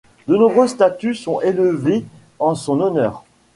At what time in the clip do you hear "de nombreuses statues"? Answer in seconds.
0.27-1.13